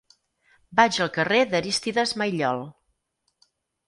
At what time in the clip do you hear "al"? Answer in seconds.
1.05-1.11